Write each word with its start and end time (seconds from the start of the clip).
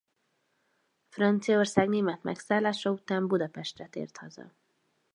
Franciaország 1.09 1.89
német 1.89 2.23
megszállása 2.23 2.89
után 2.91 3.27
Budapestre 3.27 3.87
tért 3.87 4.17
haza. 4.17 4.51